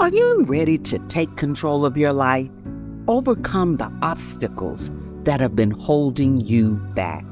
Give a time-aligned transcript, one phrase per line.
[0.00, 2.48] Are you ready to take control of your life?
[3.06, 4.90] Overcome the obstacles
[5.24, 7.22] that have been holding you back.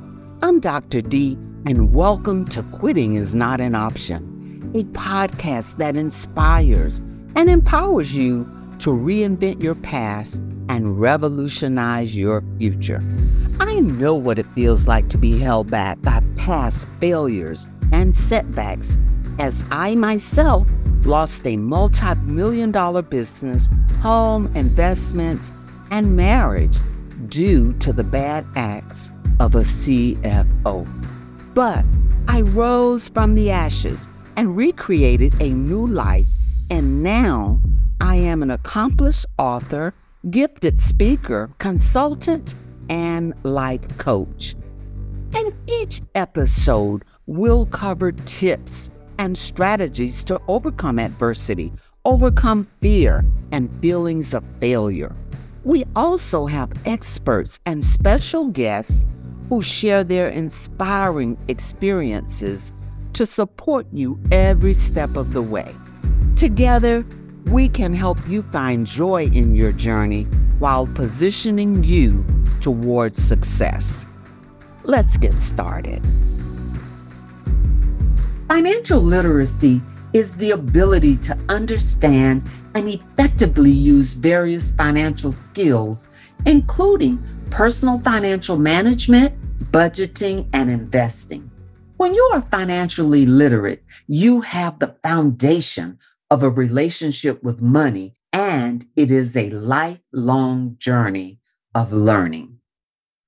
[0.43, 1.01] I'm Dr.
[1.01, 6.99] D, and welcome to Quitting is Not an Option, a podcast that inspires
[7.35, 8.45] and empowers you
[8.81, 10.35] to reinvent your past
[10.69, 13.01] and revolutionize your future.
[13.61, 18.99] I know what it feels like to be held back by past failures and setbacks,
[19.39, 20.69] as I myself
[21.09, 23.69] lost a multi million dollar business,
[24.03, 25.51] home, investments,
[25.91, 26.77] and marriage
[27.29, 29.11] due to the bad acts
[29.41, 30.87] of a CFO.
[31.55, 31.85] But
[32.29, 36.27] I rose from the ashes and recreated a new life,
[36.71, 37.59] and now
[38.01, 39.95] I am an accomplished author,
[40.31, 42.55] gifted speaker, consultant,
[42.91, 44.55] and life coach.
[45.35, 51.73] And each episode will cover tips and strategies to overcome adversity,
[52.05, 55.15] overcome fear and feelings of failure.
[55.65, 59.05] We also have experts and special guests
[59.49, 62.73] who share their inspiring experiences
[63.15, 65.75] to support you every step of the way.
[66.37, 67.05] Together,
[67.47, 70.25] we can help you find joy in your journey
[70.59, 72.25] while positioning you
[72.61, 74.07] towards success.
[74.85, 76.03] Let's get started.
[78.49, 79.83] Financial literacy
[80.15, 86.09] is the ability to understand and effectively use various financial skills,
[86.47, 87.19] including
[87.51, 89.39] personal financial management,
[89.71, 91.51] budgeting, and investing.
[91.99, 95.99] When you are financially literate, you have the foundation
[96.31, 101.39] of a relationship with money, and it is a lifelong journey
[101.75, 102.59] of learning.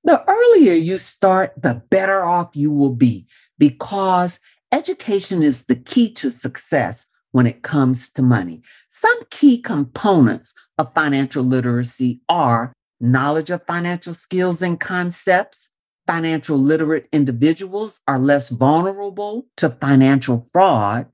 [0.02, 3.26] The earlier you start, the better off you will be
[3.58, 4.40] because
[4.72, 8.62] Education is the key to success when it comes to money.
[8.88, 15.70] Some key components of financial literacy are knowledge of financial skills and concepts.
[16.06, 21.06] Financial literate individuals are less vulnerable to financial fraud.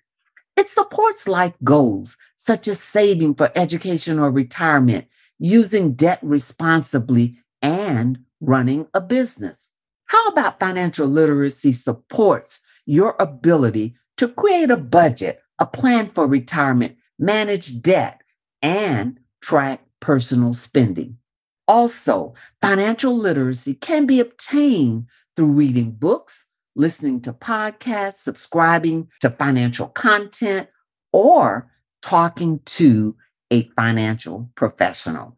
[0.56, 5.06] It supports life goals such as saving for education or retirement,
[5.38, 9.70] using debt responsibly, and running a business.
[10.06, 16.96] How about financial literacy supports your ability to create a budget, a plan for retirement,
[17.18, 18.22] manage debt,
[18.62, 21.18] and track personal spending.
[21.68, 29.88] Also, financial literacy can be obtained through reading books, listening to podcasts, subscribing to financial
[29.88, 30.68] content,
[31.12, 31.70] or
[32.02, 33.16] talking to
[33.50, 35.36] a financial professional.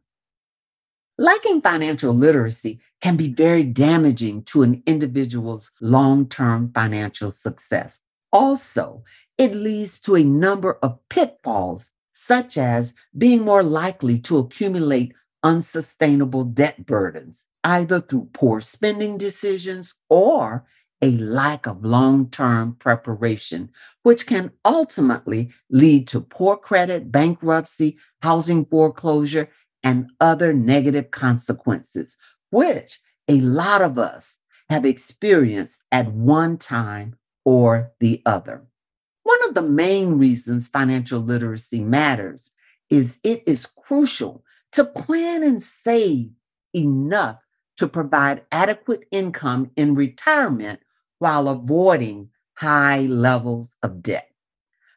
[1.21, 7.99] Lacking financial literacy can be very damaging to an individual's long term financial success.
[8.33, 9.03] Also,
[9.37, 15.13] it leads to a number of pitfalls, such as being more likely to accumulate
[15.43, 20.65] unsustainable debt burdens, either through poor spending decisions or
[21.03, 23.71] a lack of long term preparation,
[24.05, 29.49] which can ultimately lead to poor credit, bankruptcy, housing foreclosure,
[29.83, 32.17] and other negative consequences,
[32.51, 34.37] which a lot of us
[34.71, 38.67] have experienced at one time or the other.
[39.23, 42.53] One of the main reasons financial literacy matters
[42.91, 46.31] is it is crucial to plan and save
[46.75, 47.47] enough
[47.77, 50.81] to provide adequate income in retirement
[51.19, 54.31] while avoiding high levels of debt.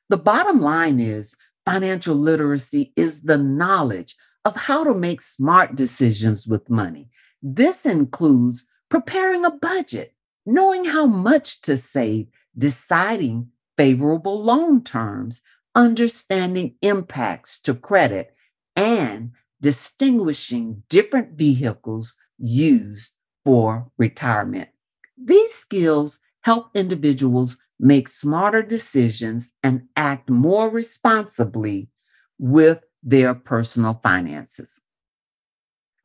[0.09, 4.15] The bottom line is financial literacy is the knowledge
[4.45, 7.09] of how to make smart decisions with money.
[7.41, 10.13] This includes preparing a budget,
[10.45, 15.41] knowing how much to save, deciding favorable loan terms,
[15.75, 18.35] understanding impacts to credit,
[18.75, 19.31] and
[19.61, 23.13] distinguishing different vehicles used
[23.45, 24.69] for retirement.
[25.17, 31.89] These skills help individuals make smarter decisions and act more responsibly
[32.37, 34.79] with their personal finances.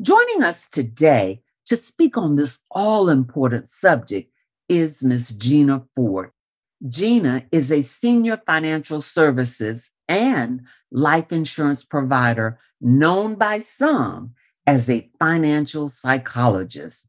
[0.02, 4.30] Joining us today to speak on this all important subject
[4.68, 5.30] is Ms.
[5.30, 6.30] Gena Ford.
[6.88, 14.34] Gena is a senior financial services and life insurance provider known by some
[14.66, 17.08] as a financial psychologist.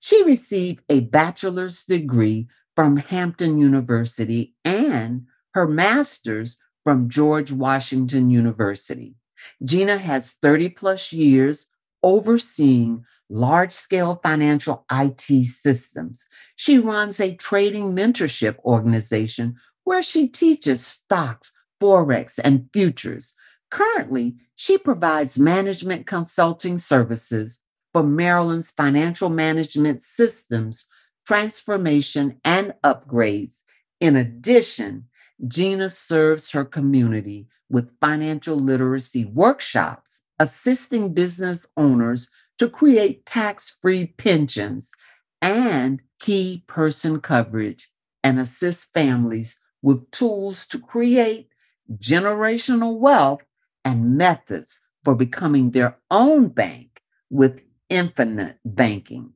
[0.00, 2.46] She received a bachelor's degree
[2.76, 9.16] from Hampton University and her master's from George Washington University.
[9.64, 11.66] Gena has 30 plus years
[12.02, 16.26] overseeing large scale financial IT systems.
[16.56, 23.34] She runs a trading mentorship organization where she teaches stocks, Forex, and futures,
[23.70, 27.60] Currently, she provides management consulting services
[27.92, 30.86] for Maryland's financial management systems,
[31.26, 33.62] transformation, and upgrades.
[34.00, 35.08] In addition,
[35.46, 42.28] Gena serves her community with financial literacy workshops, assisting business owners
[42.58, 44.92] to create tax free pensions
[45.40, 47.88] and key person coverage
[48.24, 51.48] and assist families with tools to create
[51.96, 53.42] generational wealth
[53.84, 57.00] and methods for becoming their own bank
[57.30, 59.32] with infinite banking.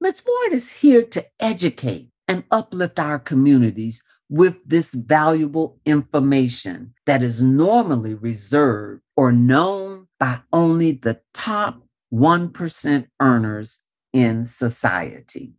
[0.00, 0.20] Ms.
[0.20, 7.42] Ford is here to educate and uplift our communities with this valuable information that is
[7.42, 11.82] normally reserved or known by only the top
[12.14, 13.80] 1% earners
[14.12, 15.52] in society.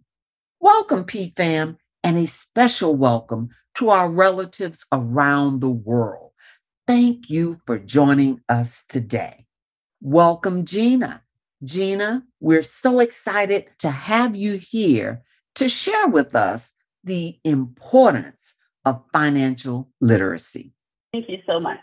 [0.62, 6.32] Welcome, PFAM, and a special welcome to our relatives around the world.
[6.88, 9.46] Thank you for joining us today.
[10.02, 11.24] Welcome, Gena.
[11.64, 15.24] Gena, we're so excited to have you here
[15.56, 16.74] to share with us
[17.04, 18.54] the importance
[18.86, 20.74] of financial literacy.
[21.12, 21.80] Thank you so much.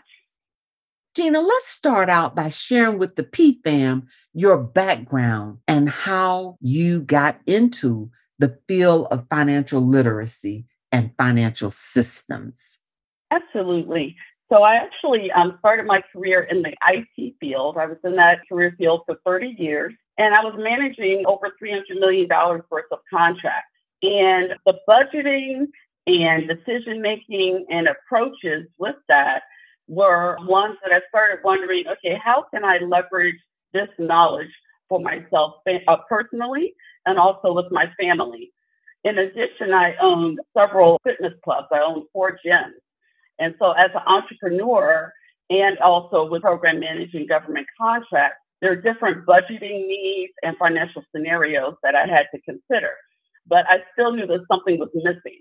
[1.15, 7.39] Gena, let's start out by sharing with the PFAM your background and how you got
[7.45, 12.79] into the field of financial literacy and financial systems.
[13.31, 14.15] Absolutely.
[14.51, 17.77] So I actually um, started my career in the IT field.
[17.77, 21.99] I was in that career field for 30 years, and I was managing over $300
[21.99, 22.27] million
[22.69, 23.69] worth of contracts.
[24.01, 25.67] And the budgeting
[26.09, 29.43] and decision making and approaches with that
[29.87, 33.39] were ones that I started wondering, okay, how can I leverage
[33.73, 34.51] this knowledge
[34.87, 35.55] for myself
[35.87, 36.73] uh, personally
[37.05, 38.51] and also with my family?
[39.03, 41.67] In addition, I owned several fitness clubs.
[41.71, 42.73] I owned four gyms.
[43.39, 45.13] And so as an entrepreneur
[45.49, 51.75] and also with program managing government contracts, there are different budgeting needs and financial scenarios
[51.81, 52.91] that I had to consider.
[53.47, 55.39] But I still knew that something was missing.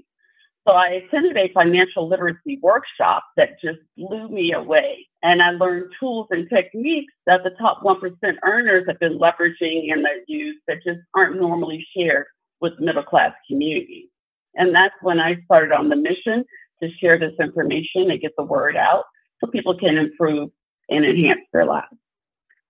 [0.68, 5.08] So I attended a financial literacy workshop that just blew me away.
[5.22, 8.12] And I learned tools and techniques that the top 1%
[8.44, 12.26] earners have been leveraging and that use that just aren't normally shared
[12.60, 14.08] with middle class communities.
[14.56, 16.44] And that's when I started on the mission
[16.82, 19.04] to share this information and get the word out
[19.40, 20.50] so people can improve
[20.90, 21.86] and enhance their lives.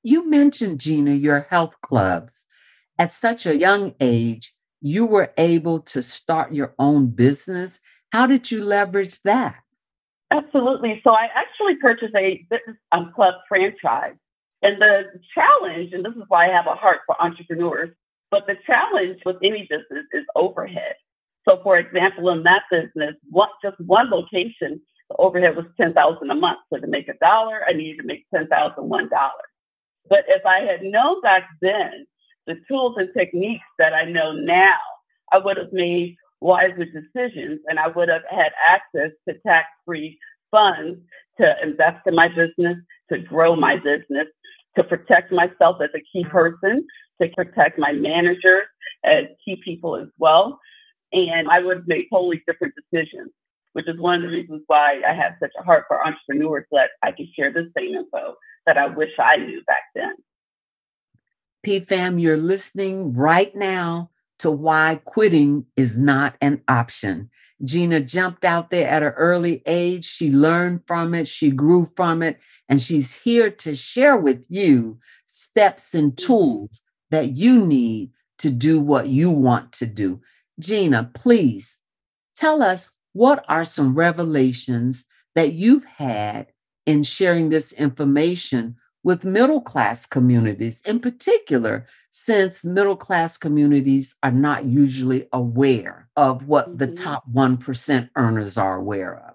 [0.05, 2.47] You mentioned, Gena, your health clubs.
[2.97, 7.81] At such a young age, you were able to start your own business.
[8.13, 9.57] How did you leverage that?
[10.31, 11.01] Absolutely.
[11.05, 14.15] So I actually purchased a fitness um, club franchise.
[14.63, 15.05] And the
[15.35, 17.91] challenge, and this is why I have a heart for entrepreneurs,
[18.31, 20.95] but the challenge with any business is overhead.
[21.49, 26.31] So, for example, in that business, one, just one location, the overhead was ten thousand
[26.31, 26.59] a month.
[26.71, 29.49] So to make a dollar, I needed to make ten thousand one dollars.
[30.09, 32.07] But if I had known back then
[32.49, 34.79] the tools and techniques that I know now,
[35.31, 40.19] I would have made wiser decisions and I would have had access to tax-free
[40.51, 40.99] funds
[41.39, 42.79] to invest in my business,
[43.13, 44.27] to grow my business,
[44.77, 46.87] to protect myself as a key person,
[47.21, 48.65] to protect my managers
[49.05, 50.59] as key people as well.
[51.13, 53.31] And I would have made totally different decisions,
[53.75, 56.91] which is one of the reasons why I have such a heart for entrepreneurs that
[57.03, 58.35] I can share this same info
[58.67, 60.15] that I wish I knew back then.
[61.67, 67.31] PFAM, you're listening right now to why quitting is not an option.
[67.65, 70.05] Gena jumped out there at an early age.
[70.05, 72.39] She learned from it, she grew from it,
[72.69, 78.79] and she's here to share with you steps and tools that you need to do
[78.79, 80.21] what you want to do.
[80.61, 81.79] Gena, please
[82.37, 86.47] tell us what are some revelations that you've had
[86.87, 88.77] in sharing this information
[89.09, 96.47] with middle class communities, in particular, since middle class communities are not usually aware of
[96.47, 96.77] what mm-hmm.
[96.77, 99.35] the top 1% earners are aware of.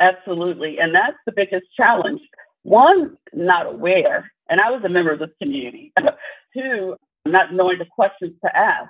[0.00, 0.78] Absolutely.
[0.78, 2.22] And that's the biggest challenge.
[2.62, 5.92] One, not aware, and I was a member of this community.
[6.56, 8.88] Two, not knowing the questions to ask.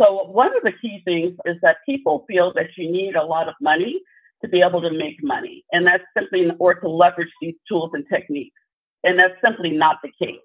[0.00, 3.50] So, one of the key things is that people feel that you need a lot
[3.50, 4.00] of money
[4.42, 5.62] to be able to make money.
[5.72, 8.56] And that's simply, or to leverage these tools and techniques.
[9.06, 10.40] And that's simply not the case.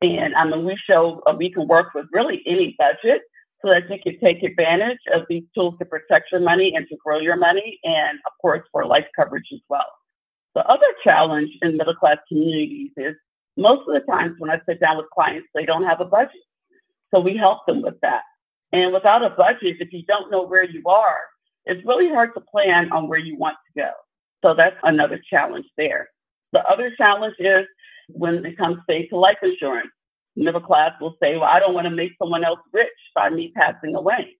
[0.00, 3.22] And I mean, we show uh, we can work with really any budget
[3.62, 6.96] so that you can take advantage of these tools to protect your money and to
[7.04, 9.92] grow your money, and of course, for life coverage as well.
[10.54, 13.14] The other challenge in middle class communities is
[13.56, 16.40] most of the times when I sit down with clients, they don't have a budget.
[17.12, 18.22] So we help them with that.
[18.72, 21.20] And without a budget, if you don't know where you are,
[21.66, 23.90] it's really hard to plan on where you want to go.
[24.42, 26.08] So that's another challenge there.
[26.52, 27.66] The other challenge is
[28.14, 29.90] when it comes, say, to life insurance.
[30.36, 33.52] Middle class will say, well, I don't want to make someone else rich by me
[33.54, 34.36] passing away.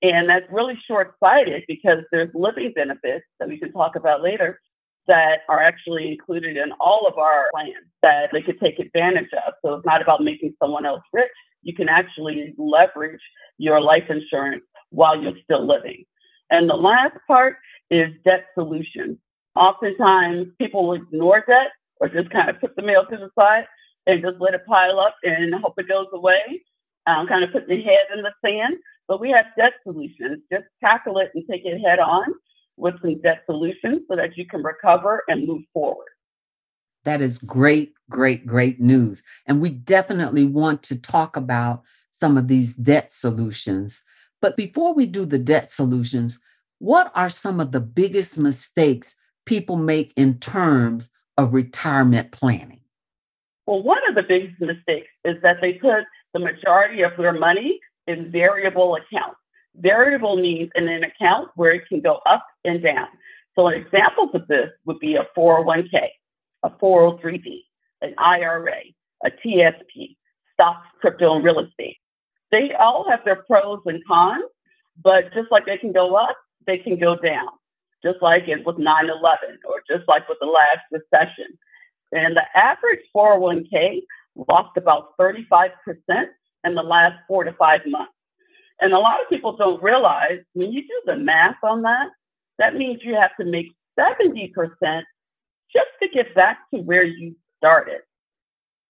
[0.00, 4.60] And that's really short sighted because there's living benefits that we can talk about later
[5.08, 9.54] that are actually included in all of our plans that they could take advantage of.
[9.64, 11.30] So it's not about making someone else rich.
[11.62, 13.20] You can actually leverage
[13.56, 16.04] your life insurance while you're still living.
[16.50, 17.56] And the last part
[17.90, 19.18] is debt solutions.
[19.56, 21.68] Oftentimes people ignore debt
[22.00, 23.64] or just kind of put the mail to the side
[24.06, 26.62] and just let it pile up and hope it goes away,
[27.06, 28.76] um, kind of put the head in the sand.
[29.06, 30.42] But we have debt solutions.
[30.52, 32.26] Just tackle it and take it head on
[32.76, 36.06] with some debt solutions so that you can recover and move forward.
[37.04, 39.22] That is great, great, great news.
[39.46, 44.02] And we definitely want to talk about some of these debt solutions.
[44.40, 46.38] But before we do the debt solutions,
[46.78, 52.80] what are some of the biggest mistakes people make in terms of retirement planning?
[53.66, 56.04] Well, one of the biggest mistakes is that they put
[56.34, 59.38] the majority of their money in variable accounts.
[59.76, 63.06] Variable means in an account where it can go up and down.
[63.54, 66.08] So, an examples of this would be a 401k,
[66.64, 67.60] a 403b,
[68.02, 68.80] an IRA,
[69.24, 70.16] a TSP,
[70.54, 71.96] stocks, crypto, and real estate.
[72.50, 74.44] They all have their pros and cons,
[75.02, 77.48] but just like they can go up, they can go down,
[78.02, 81.58] just like it with 9 11 or just like with the last recession.
[82.12, 84.02] And the average 401k
[84.48, 85.70] lost about 35%
[86.64, 88.12] in the last four to five months.
[88.80, 92.08] And a lot of people don't realize when you do the math on that,
[92.58, 93.66] that means you have to make
[93.98, 94.52] 70%
[95.72, 98.00] just to get back to where you started.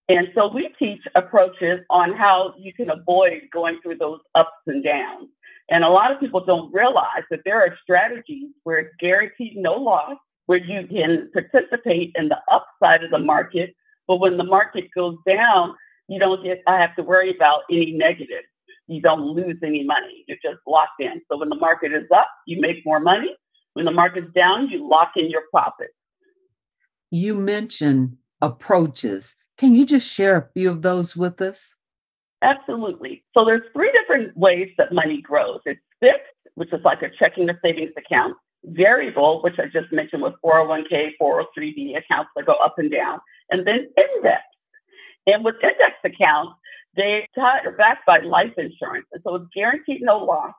[0.08, 4.82] And so we teach approaches on how you can avoid going through those ups and
[4.82, 5.28] downs.
[5.70, 9.74] And a lot of people don't realize that there are strategies where it's guaranteed no
[9.74, 13.74] loss, where you can participate in the upside of the market.
[14.06, 15.74] But when the market goes down,
[16.08, 18.46] you don't get, I have to worry about any negatives
[18.88, 20.24] you don't lose any money.
[20.26, 21.20] You're just locked in.
[21.30, 23.36] So when the market is up, you make more money.
[23.74, 25.90] When the market's down, you lock in your profit.
[27.10, 29.36] You mentioned approaches.
[29.56, 31.74] Can you just share a few of those with us?
[32.42, 33.24] Absolutely.
[33.34, 35.60] So there's three different ways that money grows.
[35.66, 36.22] It's fixed,
[36.54, 38.36] which is like a checking or savings account.
[38.64, 43.20] Variable, which I just mentioned with 401k, 403b accounts that go up and down.
[43.50, 44.42] And then index.
[45.26, 46.52] And with index accounts,
[46.96, 50.52] they are backed by life insurance, and so it's guaranteed no loss.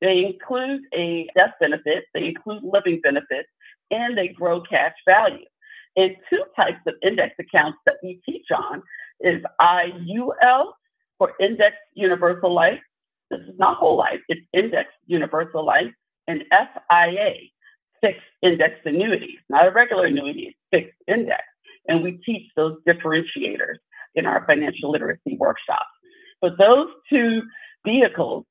[0.00, 3.48] They include a death benefit, they include living benefits,
[3.90, 5.44] and they grow cash value.
[5.96, 8.82] And two types of index accounts that we teach on
[9.20, 10.72] is IUL
[11.22, 12.80] for Index Universal Life.
[13.30, 15.92] This is not whole life, it's Index Universal Life,
[16.26, 17.34] and FIA,
[18.00, 21.44] fixed index annuities, not a regular annuity, it's fixed index.
[21.86, 23.76] And we teach those differentiators
[24.16, 25.86] in our financial literacy workshops.
[26.40, 27.42] But those two
[27.86, 28.44] vehicles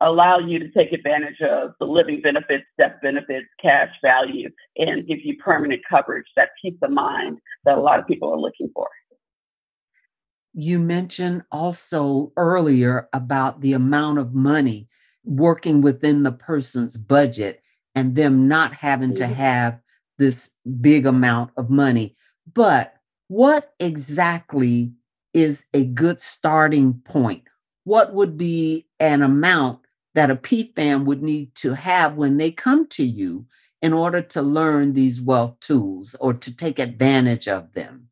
[0.00, 5.18] allow you to take advantage of the living benefits, death benefits, cash value, and give
[5.22, 8.88] you permanent coverage, that peace of mind that a lot of people are looking for.
[10.54, 14.88] You mentioned also earlier about the amount of money
[15.24, 17.60] working within the person's budget
[17.94, 19.16] and them not having mm-hmm.
[19.16, 19.80] to have
[20.18, 22.16] this big amount of money.
[22.52, 22.94] But
[23.26, 24.92] what exactly
[25.32, 27.42] is a good starting point?
[27.82, 29.80] What would be an amount
[30.14, 33.46] that a PFAM would need to have when they come to you
[33.82, 38.08] in order to learn these wealth tools or to take advantage of them?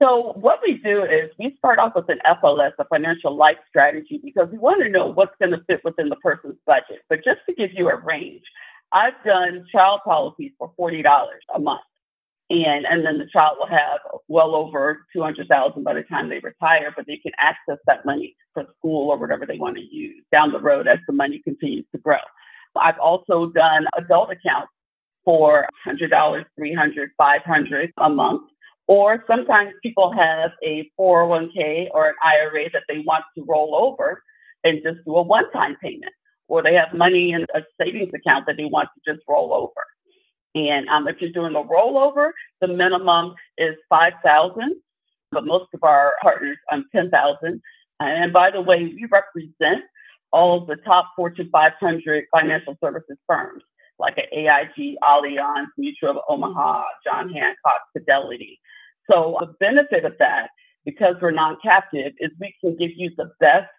[0.00, 4.20] So, what we do is we start off with an FLS, a financial life strategy,
[4.22, 7.02] because we want to know what's going to fit within the person's budget.
[7.08, 8.44] But just to give you a range,
[8.92, 11.02] I've done child policies for $40
[11.54, 11.80] a month
[12.50, 16.92] and and then the child will have well over 200,000 by the time they retire
[16.96, 20.52] but they can access that money for school or whatever they want to use down
[20.52, 22.18] the road as the money continues to grow
[22.76, 24.72] i've also done adult accounts
[25.24, 28.42] for $100 300 500 a month
[28.88, 34.22] or sometimes people have a 401k or an IRA that they want to roll over
[34.64, 36.12] and just do a one-time payment
[36.48, 39.84] or they have money in a savings account that they want to just roll over
[40.54, 42.30] and um, if you're doing a rollover,
[42.60, 44.74] the minimum is 5000
[45.30, 47.60] but most of our partners um, 10000
[48.00, 49.84] And by the way, we represent
[50.32, 53.62] all of the top Fortune 500 financial services firms
[53.98, 58.60] like AIG, Allianz, Mutual of Omaha, John Hancock, Fidelity.
[59.10, 60.48] So the benefit of that,
[60.84, 63.70] because we're non-captive, is we can give you the best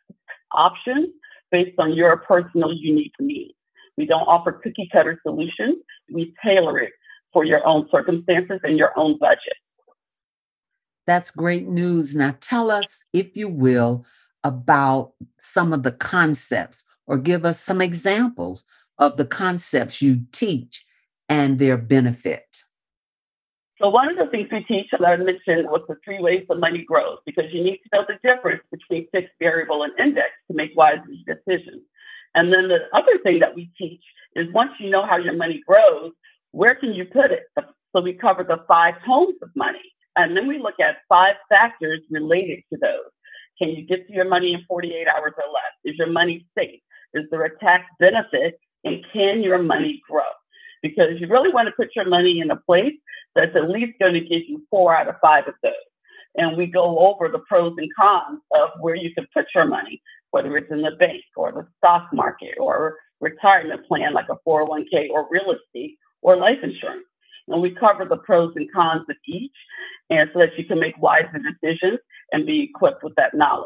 [0.51, 1.09] options
[1.51, 3.53] based on your personal unique needs.
[3.97, 5.77] We don't offer cookie cutter solutions.
[6.11, 6.91] We tailor it
[7.33, 9.57] for your own circumstances and your own budget.
[11.05, 12.15] That's great news.
[12.15, 14.05] Now, tell us, if you will,
[14.43, 18.63] about some of the concepts or give us some examples
[18.99, 20.85] of the concepts you teach
[21.27, 22.63] and their benefit.
[23.81, 26.55] So, one of the things we teach, that I mentioned, was the three ways the
[26.55, 30.53] money grows, because you need to know the difference between fixed, variable, and index to
[30.53, 31.83] make wise decisions.
[32.35, 34.03] And then the other thing that we teach
[34.35, 36.11] is once you know how your money grows,
[36.51, 37.43] where can you put it?
[37.95, 39.79] So, we cover the five homes of money.
[40.17, 43.09] And then we look at five factors related to those.
[43.57, 45.73] Can you get to your money in 48 hours or less?
[45.85, 46.81] Is your money safe?
[47.13, 48.59] Is there a tax benefit?
[48.83, 50.21] And can your money grow?
[50.81, 52.93] Because you really want to put your money in a place
[53.35, 55.73] that's at least going to give you four out of five of those.
[56.35, 60.01] And we go over the pros and cons of where you can put your money,
[60.31, 65.09] whether it's in the bank or the stock market or retirement plan like a 401k
[65.11, 67.05] or real estate or life insurance.
[67.47, 69.51] And we cover the pros and cons of each,
[70.11, 71.99] and so that you can make wiser decisions
[72.31, 73.65] and be equipped with that knowledge.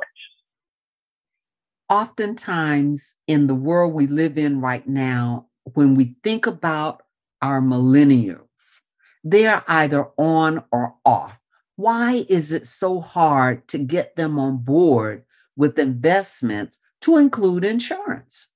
[1.89, 7.01] Oftentimes, in the world we live in right now, when we think about
[7.41, 8.47] our millennials,
[9.23, 11.39] they're either on or off.
[11.75, 15.23] Why is it so hard to get them on board
[15.55, 18.47] with investments to include insurance?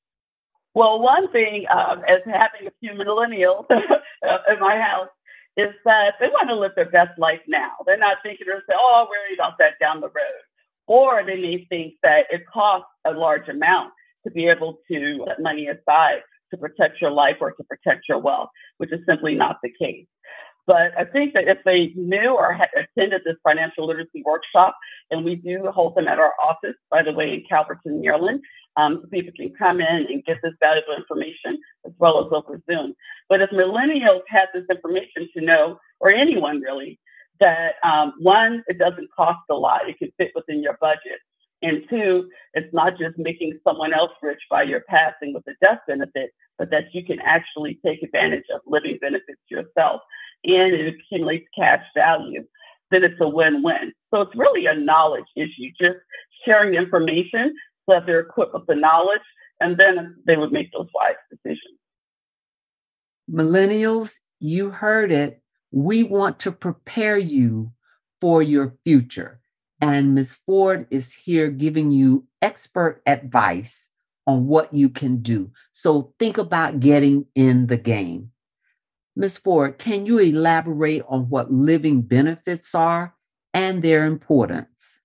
[0.74, 5.10] Well, one thing, um, as having a few millennials in my house,
[5.58, 7.72] is that they want to live their best life now.
[7.86, 10.44] They're not thinking oh, I'll worry about that down the road.
[10.86, 13.92] Or they may think that it costs a large amount
[14.26, 16.22] to be able to set money aside
[16.52, 20.06] to protect your life or to protect your wealth, which is simply not the case.
[20.68, 24.76] But I think that if they knew or had attended this financial literacy workshop,
[25.10, 28.42] and we do hold them at our office, by the way, in Calverton, Maryland,
[28.76, 32.62] um, so people can come in and get this valuable information as well as over
[32.70, 32.94] Zoom.
[33.30, 37.00] But if millennials had this information to know, or anyone really,
[37.40, 41.20] that um, one, it doesn't cost a lot, it can fit within your budget.
[41.62, 45.80] And two, it's not just making someone else rich by your passing with a death
[45.88, 50.02] benefit, but that you can actually take advantage of living benefits yourself
[50.44, 52.44] and it accumulates cash value.
[52.92, 53.94] Then it's a win win.
[54.14, 55.98] So it's really a knowledge issue, just
[56.46, 57.54] sharing information
[57.86, 59.22] so that they're equipped with the knowledge
[59.60, 61.78] and then they would make those wise decisions.
[63.30, 65.42] Millennials, you heard it.
[65.72, 67.72] We want to prepare you
[68.22, 69.42] for your future.
[69.82, 70.38] And Ms.
[70.46, 73.90] Ford is here giving you expert advice
[74.26, 75.52] on what you can do.
[75.72, 78.32] So think about getting in the game.
[79.18, 79.40] Ms.
[79.40, 83.16] Ford, can you elaborate on what living benefits are
[83.52, 85.02] and their importance?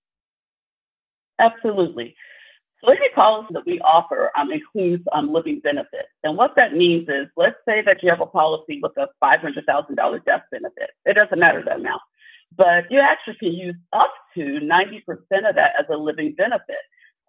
[1.39, 2.15] Absolutely.
[2.85, 6.11] So every policy that we offer um, includes um, living benefits.
[6.25, 10.25] And what that means is, let's say that you have a policy with a $500,000
[10.27, 10.91] death benefit.
[11.07, 12.03] It doesn't matter the amount,
[12.55, 15.01] but you actually can use up to 90%
[15.49, 16.77] of that as a living benefit.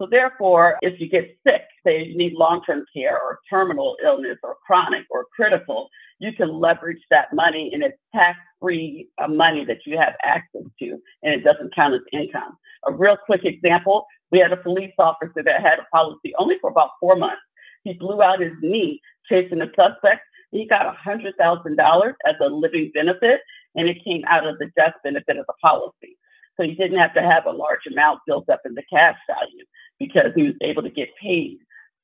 [0.02, 4.58] So therefore, if you get sick, say you need long-term care or terminal illness or
[4.66, 5.88] chronic or critical,
[6.24, 10.98] you can leverage that money and it's tax-free uh, money that you have access to
[11.22, 12.58] and it doesn't count as income.
[12.86, 16.70] A real quick example, we had a police officer that had a policy only for
[16.70, 17.42] about four months.
[17.84, 20.22] He blew out his knee chasing a suspect.
[20.52, 23.42] He got $100,000 as a living benefit
[23.76, 26.18] and it came out of the death benefit of the policy.
[26.56, 29.66] So he didn't have to have a large amount built up in the cash value
[30.00, 31.58] because he was able to get paid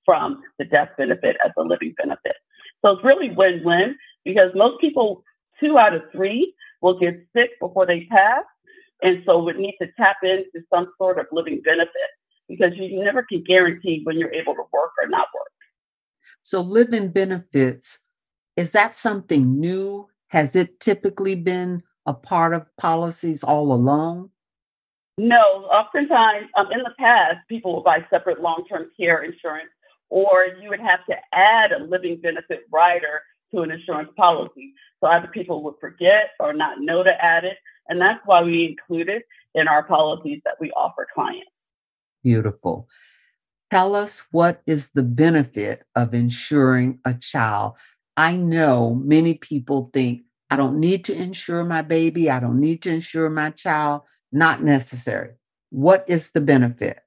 [0.03, 2.35] from the death benefit as a living benefit.
[2.83, 5.23] So it's really win win because most people,
[5.59, 8.43] two out of three, will get sick before they pass.
[9.01, 11.89] And so would need to tap into some sort of living benefit
[12.47, 15.51] because you never can guarantee when you're able to work or not work.
[16.41, 17.99] So living benefits,
[18.57, 20.07] is that something new?
[20.27, 24.31] Has it typically been a part of policies all along?
[25.17, 29.69] No, oftentimes um, in the past, people will buy separate long term care insurance,
[30.09, 34.73] or you would have to add a living benefit rider to an insurance policy.
[34.99, 37.57] So either people would forget or not know to add it.
[37.87, 39.23] And that's why we include it
[39.55, 41.49] in our policies that we offer clients.
[42.23, 42.87] Beautiful.
[43.71, 47.73] Tell us what is the benefit of insuring a child?
[48.17, 52.81] I know many people think, I don't need to insure my baby, I don't need
[52.83, 55.33] to insure my child not necessary.
[55.69, 56.99] What is the benefit?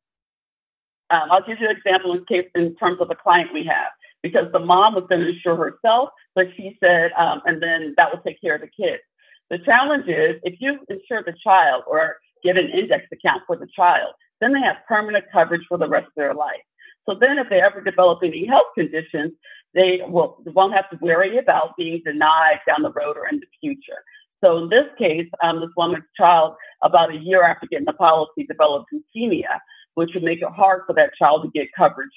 [1.12, 3.92] Um, I'll give you an example in case in terms of a client we have,
[4.22, 8.10] because the mom was going to insure herself, but she said, um, and then that
[8.10, 9.02] will take care of the kids.
[9.50, 13.68] The challenge is if you insure the child or get an index account for the
[13.76, 16.64] child, then they have permanent coverage for the rest of their life.
[17.06, 19.32] So then if they ever develop any health conditions,
[19.74, 23.46] they will won't have to worry about being denied down the road or in the
[23.60, 24.00] future.
[24.42, 28.44] So in this case, um, this woman's child, about a year after getting the policy,
[28.44, 29.58] developed leukemia,
[29.94, 32.10] which would make it hard for that child to get coverage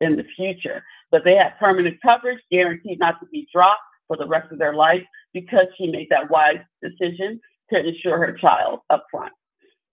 [0.00, 0.82] in the future.
[1.10, 4.74] But they had permanent coverage, guaranteed not to be dropped for the rest of their
[4.74, 7.40] life because she made that wise decision
[7.72, 9.32] to insure her child up front.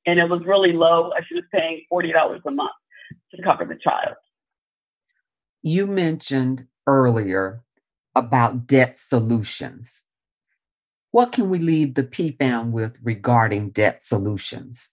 [0.06, 1.12] And it was really low.
[1.28, 2.72] She was paying $40 a month
[3.34, 4.15] to cover the child.
[5.62, 7.63] You mentioned earlier
[8.15, 10.04] about debt solutions.
[11.12, 14.89] What can we leave the PFAM with regarding debt solutions?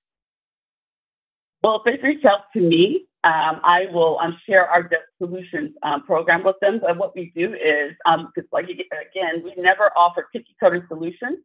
[1.63, 5.75] Well, if they reach out to me, um, I will um, share our debt solutions
[5.83, 6.81] um, program with them.
[6.81, 11.39] But what we do is, um, like again, we never offer cookie cutter solutions.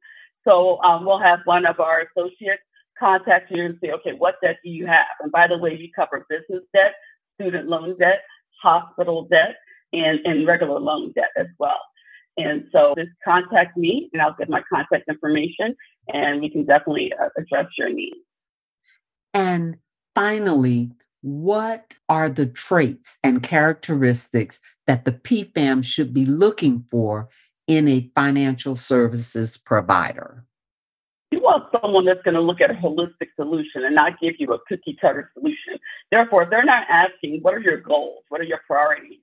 [0.48, 2.62] So um, we'll have one of our associates
[2.98, 5.06] contact you and say, okay, what debt do you have?
[5.20, 6.94] And by the way, we cover business debt,
[7.40, 8.22] student loan debt,
[8.62, 9.56] hospital debt,
[9.92, 11.82] and, and regular loan debt as well.
[12.38, 15.76] And so just contact me and I'll get my contact information
[16.08, 18.18] and we can definitely uh, address your needs.
[19.34, 19.78] And
[20.16, 27.30] finally, what are the traits and characteristics that the PFAM should be looking for
[27.68, 30.44] in a financial services provider?
[31.32, 34.54] You want someone that's going to look at a holistic solution and not give you
[34.54, 35.80] a cookie cutter solution.
[36.12, 38.24] Therefore, they're not asking, what are your goals?
[38.30, 39.20] What are your priorities?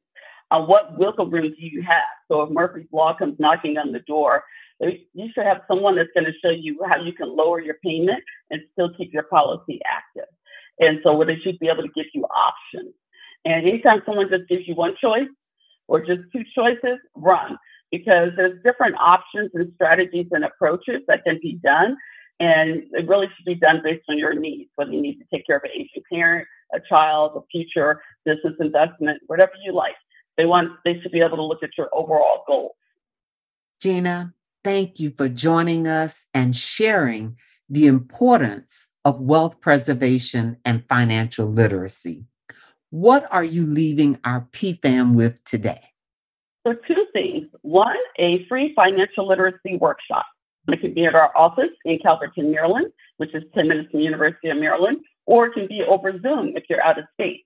[0.50, 2.02] Uh, what wiggle room do you have?
[2.28, 4.44] So if Murphy's Law comes knocking on the door,
[4.80, 8.22] you should have someone that's going to show you how you can lower your payment
[8.50, 10.28] and still keep your policy active.
[10.78, 12.94] And so what they should be able to give you options.
[13.44, 15.28] And anytime someone just gives you one choice
[15.88, 17.58] or just two choices, run
[17.92, 21.96] because there's different options and strategies and approaches that can be done.
[22.40, 25.46] And it really should be done based on your needs, whether you need to take
[25.46, 29.94] care of an aging parent, a child, a future business investment, whatever you like.
[30.38, 32.72] They want they should be able to look at your overall goals.
[33.80, 34.32] Gena,
[34.64, 37.36] thank you for joining us and sharing
[37.68, 42.26] the importance of wealth preservation and financial literacy.
[42.90, 45.80] What are you leaving our PFAM with today?
[46.66, 47.48] So, two things.
[47.62, 50.26] One, a free financial literacy workshop.
[50.68, 54.04] It can be at our office in Calverton, Maryland, which is 10 minutes from the
[54.04, 57.44] University of Maryland, or it can be over Zoom if you're out of state.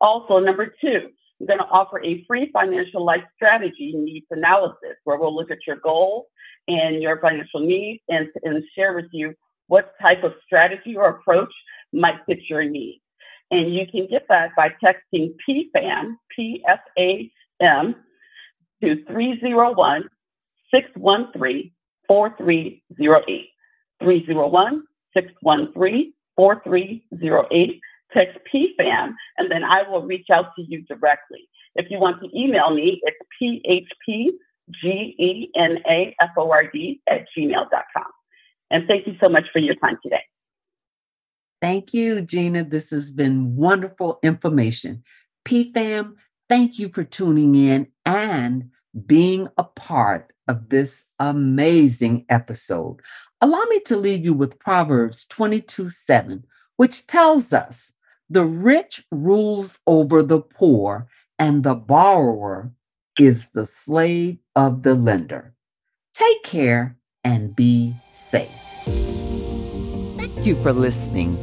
[0.00, 1.08] Also, number two,
[1.40, 5.66] I'm going to offer a free financial life strategy needs analysis where we'll look at
[5.66, 6.26] your goals
[6.68, 9.34] and your financial needs and, and share with you
[9.68, 11.52] what type of strategy or approach
[11.92, 13.00] might fit your needs.
[13.50, 17.94] And you can get that by texting PFAM, P F A M,
[18.82, 20.08] to 301
[20.70, 21.70] 613
[22.08, 23.50] 4308.
[24.02, 24.82] 301
[25.14, 27.80] 613 4308.
[28.12, 31.48] Text PFAM, and then I will reach out to you directly.
[31.74, 34.38] If you want to email me, it's phpgenaford
[37.08, 38.04] at gmail.com.
[38.74, 40.22] And thank you so much for your time today.
[41.62, 42.64] Thank you, Gena.
[42.64, 45.04] This has been wonderful information.
[45.46, 46.14] PFAM,
[46.48, 48.70] thank you for tuning in and
[49.06, 52.96] being a part of this amazing episode.
[53.40, 56.44] Allow me to leave you with Proverbs 22 7,
[56.76, 57.92] which tells us
[58.28, 61.06] the rich rules over the poor,
[61.38, 62.72] and the borrower
[63.20, 65.54] is the slave of the lender.
[66.12, 68.63] Take care and be safe.
[68.84, 71.36] Thank you for listening.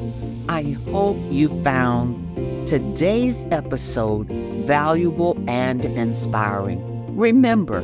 [0.47, 4.27] I hope you found today's episode
[4.65, 7.15] valuable and inspiring.
[7.15, 7.81] Remember,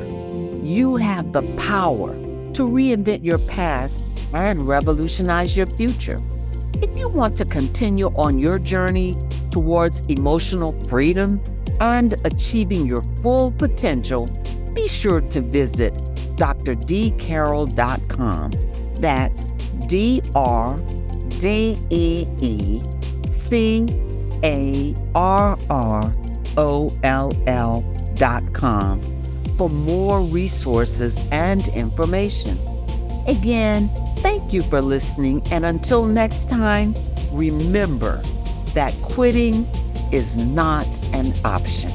[0.63, 2.13] you have the power
[2.54, 6.22] to reinvent your past and revolutionize your future.
[6.82, 9.15] If you want to continue on your journey
[9.50, 11.41] towards emotional freedom
[11.80, 14.28] and achieving your full potential,
[14.74, 15.93] be sure to visit
[16.36, 18.66] drdeecarroll.com.
[19.00, 19.52] That's
[19.88, 20.80] D R
[21.40, 22.82] D E E
[23.28, 23.86] C
[24.44, 26.14] A R R
[26.58, 29.02] O L L dot com
[29.58, 32.58] for more resources and information.
[33.28, 36.96] Again, thank you for listening, and until next time,
[37.32, 38.22] remember
[38.74, 39.66] that quitting
[40.12, 41.92] is not an option.